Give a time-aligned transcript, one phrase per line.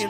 [0.00, 0.06] 哈，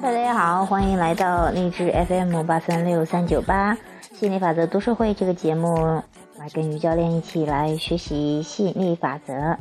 [0.00, 3.76] 大家好，欢迎来到励志 FM 八三六三九八
[4.12, 6.02] 吸引力法则读书会这个节目，
[6.36, 9.58] 来跟于教练一起来学习吸引力法则。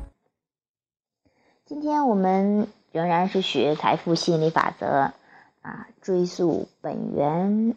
[1.67, 5.13] 今天我们仍然是学财富吸引力法则
[5.61, 7.75] 啊，追溯本源，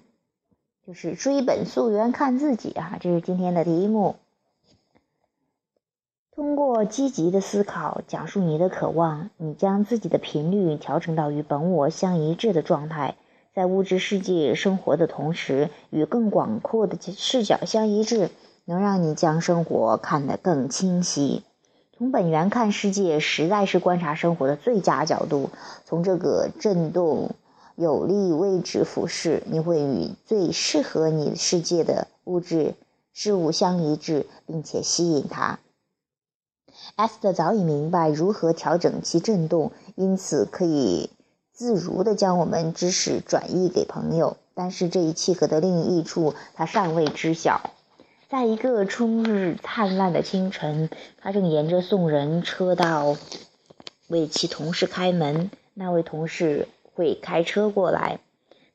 [0.87, 4.17] 就是追本溯源看自己啊，这是今天的题目。
[6.35, 13.17] 通过积极的思考，讲述你的渴望，你将自己的频率调整到与本我相一致的状态，
[13.55, 18.31] 在物质世界生活的同时，与更广阔的视角相一致，
[18.65, 21.43] 能让你将生活看得更清晰。
[21.99, 25.51] 从本源看世界，实在是观察生活的最佳角度。
[25.85, 27.33] 从这个震动
[27.77, 32.75] 有利位置俯视，你会与最适合你世界的物质
[33.13, 35.59] 事物相一致，并且吸引它。
[36.97, 41.11] 艾斯特早已明白如何调整其振动，因此可以
[41.53, 44.37] 自如地将我们知识转移给朋友。
[44.55, 47.71] 但是这一契合的另一处，他尚未知晓。
[48.29, 53.17] 在一个春日灿烂的清晨，他正沿着送人车道
[54.09, 55.51] 为其同事开门。
[55.75, 58.21] 那位同事会开车过来。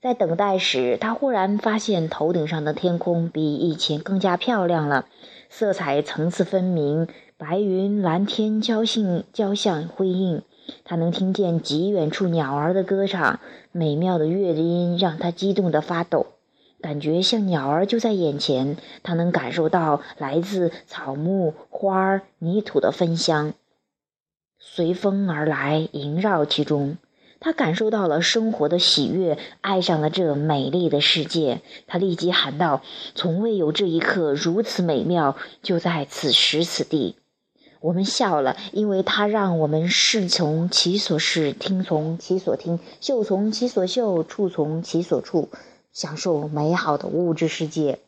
[0.02, 5.08] 在等待时，他忽然发现头顶上的天空比以前更加漂亮了，
[5.50, 7.08] 色彩层次分明。
[7.40, 10.42] 白云、蓝天交信交相辉映，
[10.84, 13.40] 他能听见极远处鸟儿的歌唱，
[13.72, 16.26] 美妙的乐音让他激动得发抖，
[16.82, 18.78] 感觉像鸟儿就在眼前。
[19.04, 23.54] 他能感受到来自草木、花儿、泥土的芬香，
[24.58, 26.98] 随风而来，萦绕其中。
[27.40, 31.62] 他感受到了生活的喜悦，爱上了这美丽的世界。
[31.86, 32.82] 他立即喊道
[33.16, 37.16] ：“从未有这一刻如此美妙，就在此时此地。”
[37.80, 45.50] 我们笑了，因为他让我们视从其所视，听从其所听，嗅从其所嗅，触从其所触，
[45.94, 48.00] 享受美好的物质世界。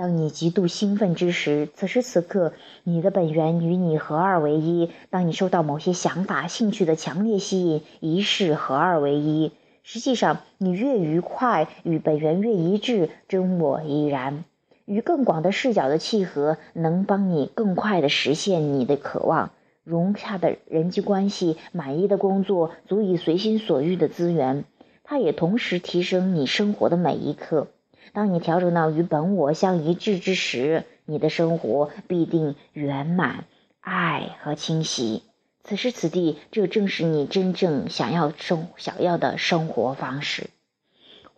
[0.00, 4.88] 当你极度兴奋之时，此时此刻，你的本源与你合二为一。
[5.10, 9.52] 当你受到某些想法、兴趣的强烈吸引，一世合二为一。
[9.82, 14.44] 实际上，你越愉快，与本源越一致，真我亦然。
[14.86, 19.50] 与更广的视角的契合，能帮你更快地实现你的渴望。
[19.84, 24.64] 融洽的人际关系、满意的工作、足以随心所欲的资源，
[25.04, 27.66] 它也同时提升你生活的每一刻。
[28.12, 33.44] 当你调整到与本我相一致之时，你的生活必定圆满、
[33.80, 35.22] 爱和清晰。
[35.62, 40.50] 此时此地，这正是你真正想要生想要的生活方式。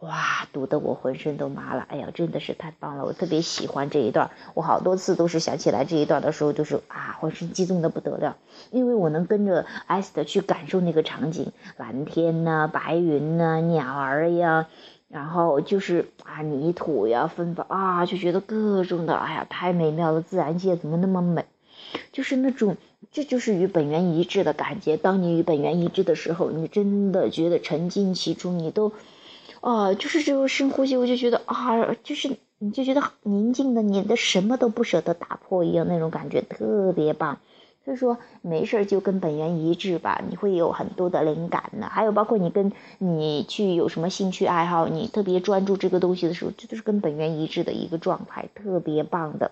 [0.00, 1.86] 哇，读得我浑身都麻了！
[1.88, 3.04] 哎呀，真的是太棒了！
[3.04, 8.36] 我特别喜欢这一段，我好多次都是想起来这一段的时候，就是啊，浑身激动的不得了，
[8.72, 14.68] 因为我能跟着艾斯的去感受那个场景，蓝天呐，白云呐，鸟儿呀，
[15.12, 20.22] 然后就是啊，泥土呀，芬芳啊，就觉得各种的，哎呀，太美妙了！
[20.22, 21.44] 自然界怎么那么美？
[22.12, 22.78] 就是那种，
[23.10, 24.96] 这就是与本源一致的感觉。
[24.96, 28.92] 当你与本源一致的时候，你真的觉得沉浸其中，你都。
[29.60, 37.38] 哦，就是这个深呼吸，我就觉得啊，就是你就觉得宁静的，你的什么都不舍得打破一样，那种感觉特别棒。
[37.84, 41.88] 所以说，没事就跟本源一致吧，你会有很多的灵感呢。
[41.90, 49.50] 还有包括你跟你去有什么兴趣爱好，你特别专注这个东西的时候，这都是跟本源一致的一个状态，特别棒的。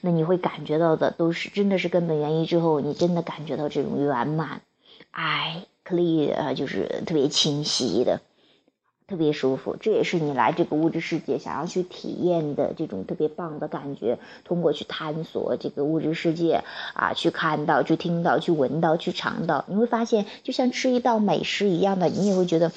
[0.00, 4.60] 那你会感觉到的都是真的是跟本源一致后，你真的感觉到这种圆满、
[5.10, 8.20] 爱、clear，就是特别清晰的。
[9.06, 14.18] 特别舒服，这也是你来这个物质世界想要去体验的这种特别棒的感觉。
[14.44, 22.72] 通过去探索这个物质世界啊，去看到、去听到、去闻到、去尝到，你会发现，就像吃一道美食一样的，你也会觉得，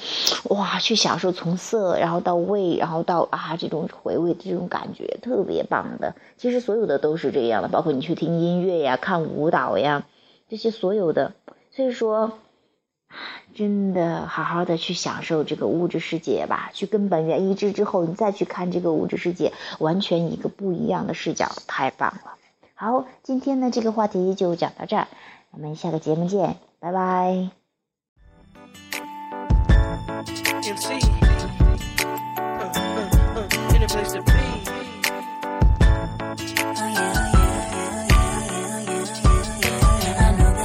[0.50, 6.14] 哇，去享受从色，然后到味，然后到啊这种回味的这种感觉，特别棒的。
[6.36, 10.06] 其实所有的都是这样的，包括你去听音乐呀、看舞蹈呀，
[10.50, 11.32] 这些所有的。
[11.72, 12.34] 所以说。
[13.56, 22.36] 真的，好好的去享受这个物质世界吧，去跟本源一致之后，你再去看这个物质世界，完全一个不一样的视角，太棒了。
[22.76, 25.08] 好，今天呢这个话题就讲到这儿，
[25.52, 27.50] 我们下个节目见，拜拜。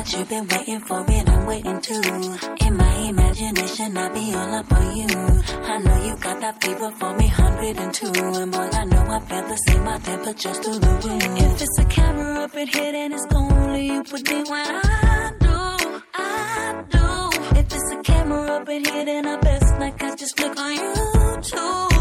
[0.04, 2.00] You've been waiting for it, Waiting too.
[2.66, 3.62] In my imagination.
[3.72, 5.06] attention, I be all up on you.
[5.06, 8.06] I know you got that fever for me, 102.
[8.40, 11.38] And boy, I know I'd rather see my temper just through the wind.
[11.38, 15.32] If it's a camera up in here, then it's only you put me when I
[15.40, 17.58] do, I do.
[17.58, 20.76] If it's a camera up in here, then I best like I just click on
[20.76, 21.91] YouTube.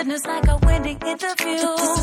[0.00, 1.99] Business like a wedding interview.